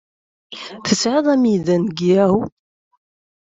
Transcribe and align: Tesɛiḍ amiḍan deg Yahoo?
Tesɛiḍ 0.85 1.25
amiḍan 1.33 1.83
deg 1.85 1.97
Yahoo? 2.09 2.41